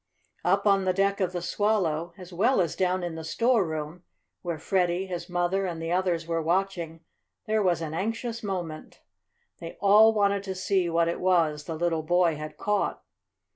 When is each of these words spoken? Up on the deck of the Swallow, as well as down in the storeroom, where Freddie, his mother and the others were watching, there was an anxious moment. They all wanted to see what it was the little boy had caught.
Up 0.43 0.65
on 0.65 0.85
the 0.85 0.93
deck 0.93 1.19
of 1.19 1.31
the 1.31 1.43
Swallow, 1.43 2.15
as 2.17 2.33
well 2.33 2.59
as 2.59 2.75
down 2.75 3.03
in 3.03 3.13
the 3.13 3.23
storeroom, 3.23 4.01
where 4.41 4.57
Freddie, 4.57 5.05
his 5.05 5.29
mother 5.29 5.67
and 5.67 5.79
the 5.79 5.91
others 5.91 6.25
were 6.25 6.41
watching, 6.41 7.01
there 7.45 7.61
was 7.61 7.83
an 7.83 7.93
anxious 7.93 8.41
moment. 8.41 9.01
They 9.59 9.77
all 9.79 10.11
wanted 10.11 10.41
to 10.45 10.55
see 10.55 10.89
what 10.89 11.07
it 11.07 11.19
was 11.19 11.65
the 11.65 11.75
little 11.75 12.01
boy 12.01 12.35
had 12.35 12.57
caught. 12.57 13.03